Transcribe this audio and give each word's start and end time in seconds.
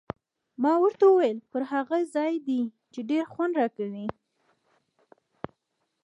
ما 0.63 0.73
ورته 0.83 1.03
وویل: 1.07 1.37
پر 1.51 1.61
هغه 1.71 1.97
ځای 2.15 2.33
دې، 2.47 2.61
چې 2.93 2.99
ډېر 3.09 3.23
خوند 3.33 3.53
راکوي. 3.59 4.05